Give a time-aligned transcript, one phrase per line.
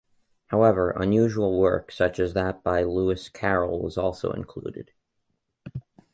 [0.47, 4.89] However, unusual work such as that by Lewis Carroll was also included.